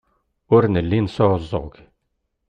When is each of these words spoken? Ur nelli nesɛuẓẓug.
Ur 0.55 0.63
nelli 0.67 0.99
nesɛuẓẓug. 1.01 1.73